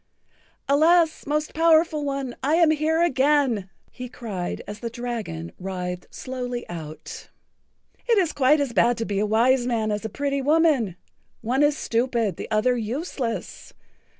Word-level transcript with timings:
"Alas, 0.67 1.27
Most 1.27 1.53
Powerful 1.53 2.03
One, 2.03 2.35
I 2.41 2.55
am 2.55 2.71
here 2.71 3.03
again," 3.03 3.69
he 3.91 4.09
cried, 4.09 4.63
as 4.67 4.79
the 4.79 4.89
dragon 4.89 5.51
writhed[Pg 5.61 6.05
68] 6.09 6.15
slowly 6.15 6.69
out. 6.69 7.29
"It 8.09 8.17
is 8.17 8.33
quite 8.33 8.59
as 8.59 8.73
bad 8.73 8.97
to 8.97 9.05
be 9.05 9.19
a 9.19 9.27
wise 9.27 9.67
man 9.67 9.91
as 9.91 10.03
a 10.03 10.09
pretty 10.09 10.41
woman—one 10.41 11.61
is 11.61 11.77
stupid, 11.77 12.37
the 12.37 12.49
other 12.49 12.75
useless. 12.75 13.75